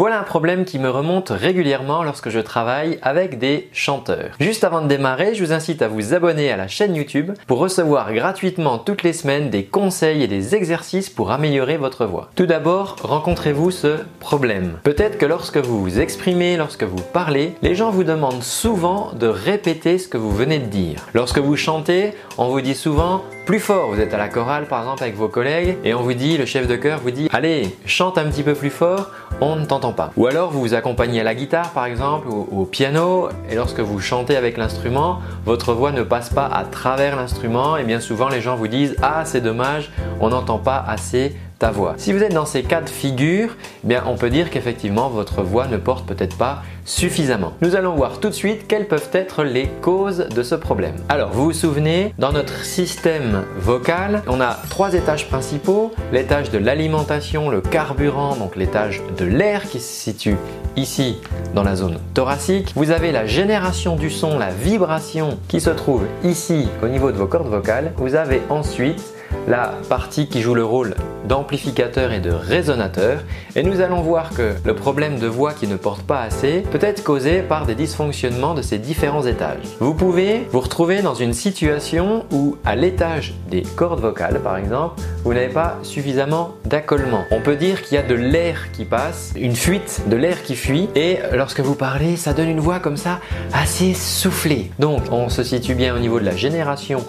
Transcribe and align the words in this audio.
Voilà 0.00 0.18
un 0.18 0.22
problème 0.22 0.64
qui 0.64 0.78
me 0.78 0.88
remonte 0.88 1.28
régulièrement 1.28 2.02
lorsque 2.02 2.30
je 2.30 2.40
travaille 2.40 2.98
avec 3.02 3.38
des 3.38 3.68
chanteurs. 3.74 4.30
Juste 4.40 4.64
avant 4.64 4.80
de 4.80 4.88
démarrer, 4.88 5.34
je 5.34 5.44
vous 5.44 5.52
incite 5.52 5.82
à 5.82 5.88
vous 5.88 6.14
abonner 6.14 6.50
à 6.50 6.56
la 6.56 6.68
chaîne 6.68 6.94
YouTube 6.94 7.32
pour 7.46 7.58
recevoir 7.58 8.14
gratuitement 8.14 8.78
toutes 8.78 9.02
les 9.02 9.12
semaines 9.12 9.50
des 9.50 9.64
conseils 9.64 10.22
et 10.22 10.26
des 10.26 10.54
exercices 10.54 11.10
pour 11.10 11.32
améliorer 11.32 11.76
votre 11.76 12.06
voix. 12.06 12.30
Tout 12.34 12.46
d'abord, 12.46 12.96
rencontrez-vous 13.02 13.70
ce 13.70 13.98
problème. 14.20 14.78
Peut-être 14.84 15.18
que 15.18 15.26
lorsque 15.26 15.58
vous 15.58 15.82
vous 15.82 16.00
exprimez, 16.00 16.56
lorsque 16.56 16.84
vous 16.84 17.02
parlez, 17.12 17.52
les 17.60 17.74
gens 17.74 17.90
vous 17.90 18.04
demandent 18.04 18.42
souvent 18.42 19.12
de 19.12 19.26
répéter 19.26 19.98
ce 19.98 20.08
que 20.08 20.16
vous 20.16 20.32
venez 20.34 20.60
de 20.60 20.64
dire. 20.68 21.08
Lorsque 21.12 21.40
vous 21.40 21.56
chantez, 21.56 22.14
on 22.38 22.48
vous 22.48 22.62
dit 22.62 22.74
souvent 22.74 23.22
plus 23.44 23.60
fort. 23.60 23.90
Vous 23.90 24.00
êtes 24.00 24.14
à 24.14 24.18
la 24.18 24.28
chorale 24.28 24.64
par 24.64 24.80
exemple 24.80 25.02
avec 25.02 25.16
vos 25.16 25.28
collègues 25.28 25.76
et 25.84 25.92
on 25.92 26.00
vous 26.00 26.14
dit, 26.14 26.38
le 26.38 26.46
chef 26.46 26.66
de 26.66 26.76
chœur 26.76 27.00
vous 27.02 27.10
dit, 27.10 27.28
allez, 27.32 27.76
chante 27.84 28.16
un 28.16 28.24
petit 28.24 28.44
peu 28.44 28.54
plus 28.54 28.70
fort, 28.70 29.10
on 29.40 29.56
ne 29.56 29.64
t'entend 29.64 29.92
pas. 29.92 30.12
Ou 30.16 30.26
alors 30.26 30.50
vous 30.50 30.60
vous 30.60 30.74
accompagnez 30.74 31.20
à 31.20 31.24
la 31.24 31.34
guitare 31.34 31.70
par 31.70 31.86
exemple 31.86 32.28
ou 32.28 32.46
au 32.60 32.64
piano 32.64 33.28
et 33.50 33.54
lorsque 33.54 33.80
vous 33.80 34.00
chantez 34.00 34.36
avec 34.36 34.56
l'instrument, 34.56 35.20
votre 35.44 35.72
voix 35.72 35.92
ne 35.92 36.02
passe 36.02 36.30
pas 36.30 36.46
à 36.46 36.64
travers 36.64 37.16
l'instrument 37.16 37.76
et 37.76 37.84
bien 37.84 38.00
souvent 38.00 38.28
les 38.28 38.40
gens 38.40 38.56
vous 38.56 38.68
disent, 38.68 38.96
ah 39.02 39.24
c'est 39.24 39.40
dommage, 39.40 39.90
on 40.20 40.28
n'entend 40.28 40.58
pas 40.58 40.84
assez 40.86 41.36
voix. 41.68 41.94
Si 41.98 42.14
vous 42.14 42.22
êtes 42.22 42.32
dans 42.32 42.46
ces 42.46 42.62
cas 42.62 42.80
de 42.80 42.88
figure, 42.88 43.56
eh 43.84 43.86
bien 43.86 44.02
on 44.06 44.16
peut 44.16 44.30
dire 44.30 44.48
qu'effectivement 44.48 45.10
votre 45.10 45.42
voix 45.42 45.66
ne 45.66 45.76
porte 45.76 46.06
peut-être 46.06 46.38
pas 46.38 46.62
suffisamment. 46.86 47.52
Nous 47.60 47.76
allons 47.76 47.94
voir 47.94 48.18
tout 48.18 48.30
de 48.30 48.34
suite 48.34 48.66
quelles 48.66 48.88
peuvent 48.88 49.10
être 49.12 49.44
les 49.44 49.68
causes 49.82 50.26
de 50.34 50.42
ce 50.42 50.54
problème. 50.54 50.94
Alors, 51.08 51.30
vous 51.30 51.44
vous 51.44 51.52
souvenez, 51.52 52.14
dans 52.18 52.32
notre 52.32 52.64
système 52.64 53.44
vocal, 53.58 54.22
on 54.26 54.40
a 54.40 54.56
trois 54.70 54.94
étages 54.94 55.28
principaux. 55.28 55.92
L'étage 56.12 56.50
de 56.50 56.58
l'alimentation, 56.58 57.50
le 57.50 57.60
carburant, 57.60 58.34
donc 58.36 58.56
l'étage 58.56 59.02
de 59.18 59.24
l'air 59.24 59.68
qui 59.68 59.78
se 59.78 59.92
situe 59.92 60.36
ici 60.76 61.18
dans 61.54 61.62
la 61.62 61.76
zone 61.76 61.98
thoracique. 62.14 62.72
Vous 62.74 62.90
avez 62.90 63.12
la 63.12 63.26
génération 63.26 63.96
du 63.96 64.10
son, 64.10 64.38
la 64.38 64.50
vibration 64.50 65.38
qui 65.48 65.60
se 65.60 65.70
trouve 65.70 66.06
ici 66.24 66.68
au 66.82 66.88
niveau 66.88 67.12
de 67.12 67.16
vos 67.16 67.26
cordes 67.26 67.48
vocales. 67.48 67.92
Vous 67.96 68.14
avez 68.14 68.40
ensuite 68.48 69.02
la 69.48 69.74
partie 69.88 70.28
qui 70.28 70.40
joue 70.40 70.54
le 70.54 70.64
rôle 70.64 70.94
d'amplificateur 71.24 72.12
et 72.12 72.20
de 72.20 72.30
résonateur. 72.30 73.20
Et 73.56 73.62
nous 73.62 73.80
allons 73.80 74.00
voir 74.00 74.30
que 74.30 74.54
le 74.64 74.74
problème 74.74 75.18
de 75.18 75.26
voix 75.26 75.52
qui 75.52 75.66
ne 75.66 75.76
porte 75.76 76.02
pas 76.02 76.22
assez 76.22 76.62
peut 76.70 76.78
être 76.80 77.04
causé 77.04 77.42
par 77.42 77.66
des 77.66 77.74
dysfonctionnements 77.74 78.54
de 78.54 78.62
ces 78.62 78.78
différents 78.78 79.26
étages. 79.26 79.62
Vous 79.80 79.94
pouvez 79.94 80.46
vous 80.50 80.60
retrouver 80.60 81.02
dans 81.02 81.14
une 81.14 81.32
situation 81.32 82.24
où 82.32 82.56
à 82.64 82.74
l'étage 82.76 83.34
des 83.48 83.62
cordes 83.62 84.00
vocales 84.00 84.40
par 84.40 84.56
exemple, 84.56 85.00
vous 85.24 85.34
n'avez 85.34 85.48
pas 85.48 85.78
suffisamment 85.82 86.54
d'accollement. 86.64 87.24
On 87.30 87.40
peut 87.40 87.56
dire 87.56 87.82
qu'il 87.82 87.96
y 87.96 87.98
a 87.98 88.02
de 88.02 88.14
l'air 88.14 88.72
qui 88.72 88.84
passe, 88.84 89.32
une 89.36 89.56
fuite 89.56 90.02
de 90.08 90.16
l'air 90.16 90.42
qui 90.42 90.56
fuit 90.56 90.88
et 90.94 91.18
lorsque 91.32 91.60
vous 91.60 91.74
parlez, 91.74 92.16
ça 92.16 92.32
donne 92.32 92.48
une 92.48 92.60
voix 92.60 92.80
comme 92.80 92.96
ça 92.96 93.20
assez 93.52 93.94
soufflée. 93.94 94.70
Donc 94.78 95.02
on 95.10 95.28
se 95.28 95.42
situe 95.42 95.74
bien 95.74 95.94
au 95.94 95.98
niveau 95.98 96.18
de 96.20 96.24
la 96.24 96.36
génération 96.36 97.04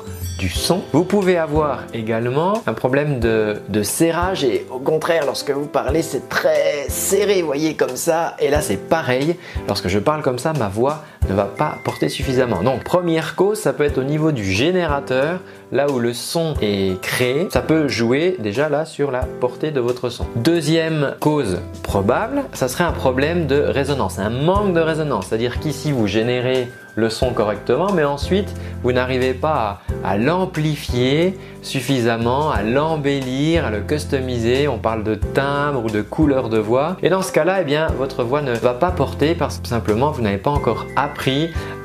son. 0.50 0.81
Vous 0.94 1.03
pouvez 1.03 1.38
avoir 1.38 1.84
également 1.94 2.61
un 2.67 2.73
problème 2.73 3.20
de, 3.20 3.61
de 3.70 3.84
serrage 3.84 4.44
et 4.44 4.66
au 4.72 4.80
contraire 4.80 5.25
lorsque 5.25 5.52
vous 5.52 5.67
parlez 5.67 6.02
c'est 6.02 6.30
très 6.30 6.86
serré, 6.89 7.42
voyez 7.42 7.75
comme 7.75 7.95
ça. 7.95 8.36
Et 8.39 8.49
là 8.49 8.61
c'est 8.61 8.77
pareil, 8.77 9.38
lorsque 9.67 9.88
je 9.88 9.99
parle 9.99 10.21
comme 10.21 10.39
ça 10.39 10.54
ma 10.54 10.70
voix 10.70 11.04
ne 11.30 11.33
va 11.33 11.45
pas 11.45 11.77
porter 11.83 12.09
suffisamment. 12.09 12.64
Donc 12.64 12.83
première 12.83 13.36
cause 13.36 13.59
ça 13.59 13.73
peut 13.73 13.83
être 13.83 13.98
au 13.98 14.04
niveau 14.04 14.32
du 14.32 14.43
générateur 14.43 15.39
là 15.71 15.89
où 15.89 15.99
le 15.99 16.14
son 16.14 16.54
est 16.61 16.99
créé, 17.02 17.48
ça 17.49 17.61
peut 17.61 17.87
jouer 17.87 18.36
déjà 18.39 18.70
là 18.70 18.86
sur 18.86 19.11
la 19.11 19.21
portée 19.21 19.71
de 19.71 19.80
votre 19.80 20.09
son. 20.09 20.26
Deuxième 20.36 21.15
cause 21.20 21.59
probable, 21.83 22.43
ça 22.54 22.67
serait 22.67 22.83
un 22.83 22.92
problème 22.92 23.48
de 23.48 23.59
résonance, 23.59 24.20
un 24.20 24.30
manque 24.30 24.73
de 24.73 24.82
résonance, 24.82 25.27
c'est-à-dire 25.27 25.59
qu'ici 25.59 25.92
vous 25.92 26.08
générez 26.08 26.67
le 26.95 27.09
son 27.09 27.32
correctement, 27.32 27.92
mais 27.93 28.03
ensuite 28.03 28.53
vous 28.83 28.92
n'arrivez 28.92 29.33
pas 29.33 29.82
à, 30.03 30.17
l'amplifier 30.17 31.38
suffisamment, 31.61 32.52
à 32.52 32.64
l'embellir, 32.64 33.65
à 33.65 33.70
le 33.70 33.82
customiser. 33.82 34.67
On 34.67 34.80
parle 34.80 35.03
de 35.03 35.15
timbre 35.15 35.86
ou 35.86 35.89
de 35.89 36.02
couleur 36.02 36.49
de 36.49 36.58
voix. 36.58 36.98
Et 37.03 37.09
dans 37.09 37.21
ce 37.21 37.32
cas-là, 37.32 37.61
eh 37.61 37.64
bien, 37.64 37.88
votre 37.98 38.23
voix 38.23 38.42
ne 38.42 38.53
va 38.53 38.73
pas 38.73 38.92
porter 38.92 39.36
parce 39.36 39.59
que 39.59 39.67
simplement 39.67 40.11
vous 40.11 40.21
n'avez 40.21 40.38
pas 40.38 40.49
encore 40.49 40.86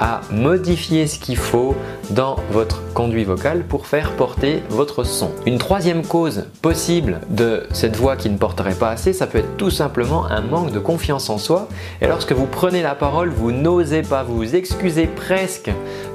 à 0.00 0.20
modifier 0.30 1.06
ce 1.06 1.18
qu'il 1.18 1.36
faut 1.36 1.76
dans 2.10 2.36
votre 2.50 2.82
conduit 2.94 3.24
vocal 3.24 3.64
pour 3.64 3.86
faire 3.86 4.12
porter 4.12 4.62
votre 4.68 5.04
son. 5.04 5.30
Une 5.46 5.58
troisième 5.58 6.04
cause 6.04 6.44
possible 6.62 7.20
de 7.30 7.64
cette 7.72 7.96
voix 7.96 8.16
qui 8.16 8.30
ne 8.30 8.38
porterait 8.38 8.74
pas 8.74 8.90
assez, 8.90 9.12
ça 9.12 9.26
peut 9.26 9.38
être 9.38 9.56
tout 9.56 9.70
simplement 9.70 10.26
un 10.26 10.40
manque 10.40 10.72
de 10.72 10.78
confiance 10.78 11.28
en 11.30 11.38
soi. 11.38 11.68
Et 12.00 12.06
lorsque 12.06 12.32
vous 12.32 12.46
prenez 12.46 12.82
la 12.82 12.94
parole, 12.94 13.30
vous 13.30 13.52
n'osez 13.52 14.02
pas, 14.02 14.22
vous 14.22 14.36
vous 14.36 14.56
excusez 14.56 15.06
presque 15.06 15.70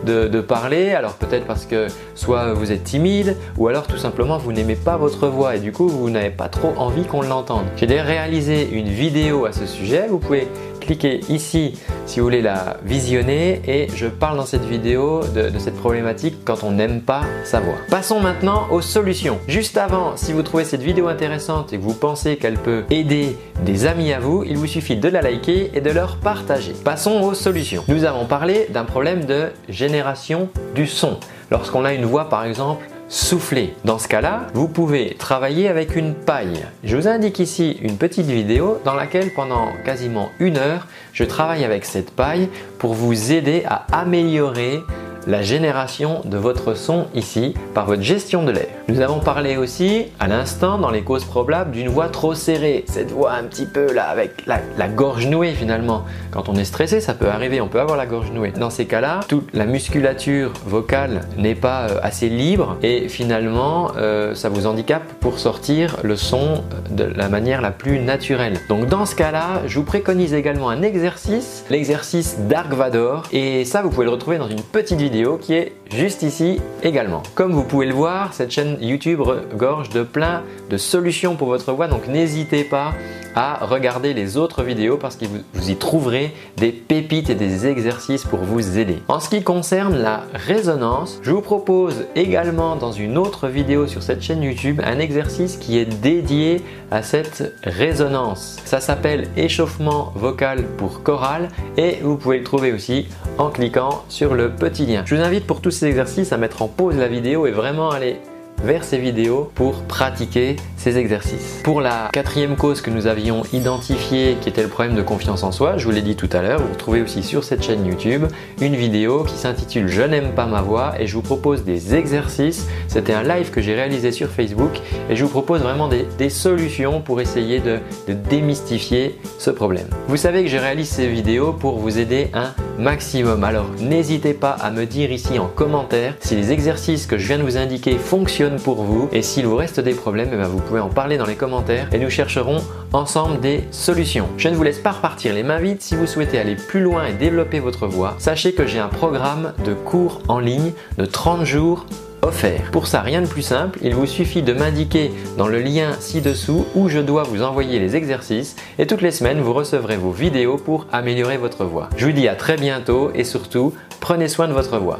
de, 0.06 0.42
parler. 0.42 0.92
Alors 0.92 1.14
peut-être 1.14 1.46
parce 1.46 1.66
que 1.66 1.88
soit 2.16 2.54
vous 2.54 2.72
êtes 2.72 2.84
timide, 2.84 3.38
ou 3.58 3.68
alors 3.68 3.86
tout 3.86 3.98
simplement 3.98 4.38
vous 4.38 4.52
n'aimez 4.52 4.76
pas 4.76 4.98
votre 4.98 5.28
voix 5.28 5.56
et 5.56 5.60
du 5.60 5.72
coup 5.72 5.88
vous 5.88 6.10
n'avez 6.10 6.32
pas 6.32 6.50
trop 6.50 6.74
envie 6.78 7.04
qu'on 7.04 7.22
l'entende. 7.22 7.66
J'ai 7.78 7.86
d'ailleurs 7.86 8.08
réalisé 8.08 8.70
une 8.72 8.90
vidéo 8.90 9.46
à 9.46 9.52
ce 9.52 9.66
sujet, 9.66 10.08
vous 10.10 10.18
pouvez 10.18 10.48
cliquer 10.82 11.22
ici 11.30 11.80
si 12.06 12.20
vous 12.20 12.26
voulez 12.26 12.42
la 12.42 12.78
visionner 12.84 13.62
et 13.68 13.88
je 13.96 14.08
parle 14.08 14.38
dans 14.38 14.46
cette 14.46 14.66
vidéo 14.66 15.22
de, 15.34 15.58
cette 15.60 15.78
problématique 15.82 16.36
quand 16.46 16.64
on 16.64 16.72
n'aime 16.72 17.02
pas 17.02 17.24
sa 17.44 17.60
voix. 17.60 17.74
Passons 17.90 18.20
maintenant 18.20 18.68
aux 18.70 18.82
solutions. 18.82 19.40
Juste 19.48 19.78
avant, 19.78 20.16
si 20.16 20.32
vous 20.32 20.44
trouvez 20.44 20.64
cette 20.64 20.84
vidéo 20.84 21.08
intéressante 21.08 21.74
et 21.74 21.78
que 21.78 21.82
vous 21.82 21.96
pensez 21.96 22.38
qu'elle 22.38 22.60
peut 22.60 22.84
aider 22.92 23.36
des 23.66 23.88
amis 23.88 24.14
à 24.14 24.20
vous, 24.20 24.44
il 24.46 24.58
vous 24.58 24.68
suffit 24.68 24.96
de 24.96 25.10
la 25.10 25.24
liker 25.24 25.72
et 25.74 25.82
de 25.82 25.90
leur 25.90 26.18
partager. 26.18 26.74
Passons 26.86 27.22
aux 27.22 27.34
solutions. 27.34 27.84
Nous 27.88 28.06
avons 28.06 28.26
parlé 28.26 28.68
d'un 28.70 28.86
problème 28.86 29.26
de 29.26 29.48
génération 29.70 30.50
du 30.76 30.86
son. 30.86 31.18
Lorsqu'on 31.50 31.84
a 31.84 31.94
une 31.94 32.06
voix 32.06 32.30
par 32.30 32.46
exemple 32.46 32.86
souffler. 33.12 33.74
Dans 33.84 34.00
ce 34.00 34.08
cas-là, 34.08 34.48
vous 34.54 34.70
pouvez 34.70 35.16
travailler 35.16 35.68
avec 35.68 35.98
une 35.98 36.14
paille. 36.14 36.66
Je 36.86 36.96
vous 36.96 37.10
indique 37.10 37.40
ici 37.40 37.78
une 37.82 37.98
petite 37.98 38.28
vidéo 38.28 38.80
dans 38.86 38.94
laquelle 38.94 39.34
pendant 39.36 39.68
quasiment 39.84 40.30
une 40.40 40.58
heure, 40.58 40.88
je 41.12 41.26
travaille 41.26 41.66
avec 41.66 41.84
cette 41.84 42.12
paille 42.12 42.48
pour 42.80 42.94
vous 42.94 43.34
aider 43.34 43.64
à 43.68 43.86
améliorer 43.92 44.80
la 45.28 45.42
génération 45.42 46.22
de 46.26 46.38
votre 46.38 46.74
son 46.74 47.08
ici 47.14 47.54
par 47.74 47.86
votre 47.86 48.02
gestion 48.02 48.44
de 48.44 48.52
l'air. 48.52 48.81
Nous 48.92 49.00
avons 49.00 49.22
parlé 49.22 49.56
aussi 49.56 50.08
à 50.20 50.28
l'instant 50.28 50.78
dans 50.78 50.92
les 50.92 51.02
causes 51.02 51.24
probables 51.24 51.72
d'une 51.72 51.88
voix 51.88 52.10
trop 52.10 52.36
serrée, 52.36 52.84
cette 52.90 53.10
voix 53.10 53.32
un 53.32 53.44
petit 53.44 53.66
peu 53.66 53.94
là 53.94 54.10
avec 54.10 54.46
la, 54.46 54.88
gorge 54.90 55.28
nouée 55.28 55.54
finalement. 55.54 56.04
Quand 56.30 56.50
on 56.50 56.56
est 56.56 56.66
stressé, 56.66 57.00
ça 57.00 57.14
peut 57.14 57.30
arriver, 57.30 57.62
on 57.62 57.70
peut 57.70 57.80
avoir 57.80 57.96
la 57.96 58.06
gorge 58.06 58.32
nouée. 58.32 58.52
Dans 58.52 58.70
ces 58.70 58.88
cas-là, 58.88 59.22
toute 59.30 59.48
la 59.54 59.66
musculature 59.66 60.52
vocale 60.66 61.22
n'est 61.38 61.56
pas 61.56 61.88
euh, 61.88 62.00
assez 62.04 62.28
libre 62.28 62.76
et 62.84 63.08
finalement 63.08 63.94
euh, 63.96 64.36
ça 64.36 64.50
vous 64.50 64.68
handicape 64.68 65.04
pour 65.22 65.40
sortir 65.40 65.96
le 66.04 66.18
son 66.18 66.62
de 66.90 67.06
la 67.06 67.30
manière 67.30 67.62
la 67.62 67.72
plus 67.72 67.98
naturelle. 67.98 68.60
Donc 68.68 68.88
dans 68.88 69.06
ce 69.06 69.16
cas-là, 69.16 69.62
je 69.68 69.80
vous 69.80 69.86
préconise 69.86 70.34
également 70.34 70.70
un 70.70 70.82
exercice, 70.82 71.64
l'exercice 71.70 72.40
Dark 72.50 72.74
Vador 72.74 73.24
et 73.32 73.64
ça 73.64 73.84
vous 73.84 73.90
pouvez 73.90 74.06
le 74.06 74.12
retrouver 74.12 74.38
dans 74.38 74.50
une 74.50 74.62
petite 74.62 75.00
vidéo 75.00 75.38
qui 75.38 75.54
est 75.54 75.72
juste 75.96 76.24
ici 76.24 76.60
également. 76.84 77.24
Comme 77.36 77.54
vous 77.54 77.64
pouvez 77.64 77.86
le 77.86 77.94
voir, 77.94 78.34
cette 78.34 78.52
chaîne 78.52 78.78
YouTube 78.82 79.22
regorge 79.22 79.90
de 79.90 80.04
plein 80.04 80.44
de 80.70 80.78
solutions 80.78 81.36
pour 81.36 81.48
votre 81.48 81.72
voix, 81.72 81.88
donc 81.88 82.08
n'hésitez 82.08 82.64
pas 82.64 82.94
à 83.36 83.66
regarder 83.66 84.14
les 84.14 84.38
autres 84.38 84.64
vidéos 84.64 84.98
parce 84.98 85.16
que 85.16 85.26
vous, 85.26 85.70
y 85.70 85.76
trouverez 85.76 86.34
des 86.58 86.72
pépites 86.72 87.30
et 87.30 87.36
des 87.36 87.68
exercices 87.68 88.26
pour 88.26 88.40
vous 88.40 88.78
aider. 88.78 88.98
En 89.08 89.20
ce 89.20 89.30
qui 89.30 89.44
concerne 89.44 89.98
la 89.98 90.24
résonance, 90.34 91.20
je 91.24 91.32
vous 91.32 91.42
propose 91.42 92.06
également 92.16 92.76
dans 92.76 92.92
une 92.92 93.18
autre 93.18 93.48
vidéo 93.48 93.88
sur 93.88 94.04
cette 94.04 94.22
chaîne 94.22 94.44
YouTube 94.44 94.82
un 94.84 95.00
exercice 95.00 95.58
qui 95.58 95.78
est 95.78 95.86
dédié 95.86 96.62
à 96.90 97.04
cette 97.04 97.54
résonance. 97.64 98.58
Ça 98.66 98.80
s'appelle 98.80 99.30
échauffement 99.38 100.12
vocal 100.16 100.66
pour 100.78 101.04
chorale 101.04 101.48
et 101.78 102.00
vous 102.02 102.18
pouvez 102.18 102.40
le 102.40 102.44
trouver 102.44 102.74
aussi 102.74 103.08
en 103.38 103.50
cliquant 103.50 104.04
sur 104.10 104.34
le 104.34 104.50
petit 104.50 104.86
lien. 104.86 105.04
Je 105.06 105.16
vous 105.16 105.22
invite 105.22 105.48
pour 105.48 105.62
tous 105.62 105.72
ces 105.72 105.86
exercices 105.86 106.34
à 106.34 106.38
mettre 106.38 106.62
en 106.62 106.68
pause 106.68 106.98
la 106.98 107.08
vidéo 107.08 107.48
et 107.48 107.52
vraiment 107.52 107.92
aller 107.92 108.20
vers 108.64 108.84
ces 108.84 108.98
vidéos 108.98 109.52
pour 109.56 109.82
pratiquer 109.84 110.56
ces 110.78 110.98
exercices. 110.98 111.62
Pour 111.64 111.82
la 111.82 112.10
quatrième 112.12 112.56
cause 112.56 112.82
que 112.82 112.90
nous 112.90 113.08
avions 113.08 113.44
identifiée 113.54 114.38
qui 114.42 114.50
était 114.50 114.64
le 114.64 114.68
problème 114.68 114.96
de 114.96 115.02
confiance 115.02 115.44
en 115.44 115.52
soi, 115.52 115.78
je 115.78 115.86
vous 115.86 115.92
l'ai 115.92 116.02
dit 116.02 116.16
tout 116.16 116.30
à 116.32 116.42
l'heure, 116.42 116.60
vous 116.60 116.74
retrouvez 116.74 117.02
aussi 117.02 117.24
sur 117.24 117.44
cette 117.44 117.64
chaîne 117.64 117.86
YouTube 117.86 118.26
une 118.62 118.76
vidéo 118.76 119.24
qui 119.24 119.36
s'intitule 119.36 119.88
Je 119.88 120.02
n'aime 120.02 120.34
pas 120.34 120.46
ma 120.46 120.62
voix 120.62 120.94
et 121.00 121.08
je 121.08 121.14
vous 121.14 121.22
propose 121.22 121.64
des 121.64 121.96
exercices. 121.96 122.68
C'était 122.88 123.14
un 123.14 123.24
live 123.24 123.52
que 123.52 123.62
j'ai 123.62 123.76
réalisé 123.76 124.12
sur 124.12 124.30
Facebook 124.30 124.80
et 125.10 125.16
je 125.16 125.24
vous 125.24 125.30
propose 125.30 125.62
vraiment 125.62 125.88
des, 125.88 126.30
solutions 126.30 127.02
pour 127.02 127.20
essayer 127.20 127.60
de, 127.60 127.80
de 128.08 128.14
démystifier 128.14 129.20
ce 129.38 129.50
problème. 129.50 129.88
Vous 130.08 130.18
savez 130.18 130.44
que 130.44 130.50
je 130.50 130.58
réalise 130.58 130.88
ces 130.88 131.08
vidéos 131.08 131.52
pour 131.52 131.78
vous 131.78 132.00
aider 132.00 132.30
un 132.34 132.54
maximum. 132.82 133.44
Alors 133.44 133.68
n'hésitez 133.80 134.34
pas 134.34 134.52
à 134.52 134.72
me 134.72 134.86
dire 134.86 135.12
ici 135.12 135.40
en 135.40 135.48
commentaire 135.48 136.16
si 136.20 136.36
les 136.36 136.52
exercices 136.52 137.06
que 137.06 137.18
je 137.18 137.28
viens 137.28 137.38
de 137.38 137.44
vous 137.44 137.58
indiquer 137.58 137.98
fonctionnent 137.98 138.60
pour 138.60 138.84
vous 138.84 139.08
et 139.12 139.22
s'il 139.22 139.46
vous 139.46 139.56
reste 139.56 139.80
des 139.80 139.94
problèmes, 139.94 140.30
eh 140.34 140.38
ben, 140.38 140.48
vous 140.48 140.60
pouvez 140.60 140.80
en 140.80 140.90
parler 140.90 141.18
dans 141.18 141.26
les 141.26 141.36
commentaires 141.36 141.88
et 141.94 142.00
nous 142.00 142.10
chercherons 142.10 142.58
ensemble 142.92 143.40
des 143.40 143.64
solutions. 143.72 144.28
Je 144.38 144.50
ne 144.50 144.56
vous 144.56 144.64
laisse 144.64 144.80
pas 144.80 144.92
repartir 144.92 145.34
les 145.34 145.44
mains 145.44 145.60
vides 145.60 145.82
si 145.82 145.96
vous 145.96 146.08
souhaitez 146.08 146.40
aller 146.40 146.56
plus 146.56 146.82
loin 146.82 147.06
et 147.06 147.14
développer 147.14 147.60
votre 147.60 147.88
voix. 147.88 148.16
Sachez 148.18 148.54
que 148.54 148.66
j'ai 148.66 148.80
un 148.80 148.90
programme 148.90 149.54
de 149.64 149.74
cours 149.74 150.22
en 150.28 150.40
ligne 150.40 150.74
de 150.98 151.06
30 151.06 151.46
jours 151.46 151.86
offert. 152.22 152.72
Pour 152.72 152.88
ça, 152.88 153.02
rien 153.02 153.22
de 153.22 153.28
plus 153.28 153.42
simple, 153.42 153.80
il 153.82 153.96
vous 153.96 154.06
suffit 154.06 154.42
de 154.42 154.54
m'indiquer 154.54 155.12
dans 155.38 155.48
le 155.48 155.60
lien 155.60 155.94
ci-dessous 156.00 156.66
où 156.76 156.90
je 156.90 157.00
dois 157.00 157.24
vous 157.24 157.42
envoyer 157.42 157.80
les 157.80 157.96
exercices 157.96 158.56
et 158.80 158.88
toutes 158.88 159.02
les 159.02 159.12
semaines 159.12 159.42
vous 159.42 159.54
recevrez 159.54 159.98
vos 159.98 160.12
vidéos 160.12 160.58
pour 160.58 160.88
améliorer 160.92 161.38
votre 161.38 161.66
voix. 161.66 161.90
Je 161.98 162.06
vous 162.06 162.12
dis 162.12 162.28
à 162.28 162.36
très 162.36 162.58
bientôt 162.58 163.12
et 163.14 163.24
surtout, 163.24 163.74
prenez 164.00 164.28
soin 164.28 164.48
de 164.48 164.54
votre 164.54 164.78
voix. 164.78 165.00